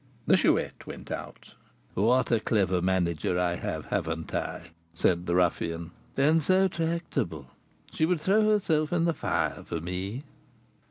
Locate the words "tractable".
6.67-7.51